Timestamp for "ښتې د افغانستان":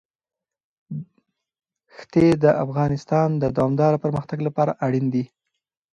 1.95-3.29